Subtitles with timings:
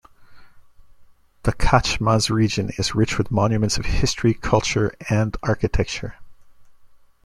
[1.43, 6.15] The Khachmaz region is rich with monuments of history, culture and architecture.